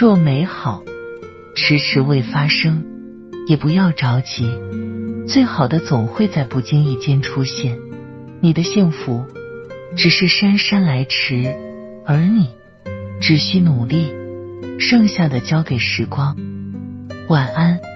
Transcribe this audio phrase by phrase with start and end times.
[0.00, 0.82] 若美好
[1.54, 2.86] 迟迟未发生
[3.46, 4.48] 也不要着急
[5.28, 7.76] 最好的总会在不经意间出现。
[8.40, 9.26] 你的幸福
[9.98, 11.54] 只是姗姗来迟
[12.06, 12.48] 而你
[13.20, 14.10] 只需努力
[14.78, 16.34] 剩下的交给时光。
[17.28, 17.89] 晚安。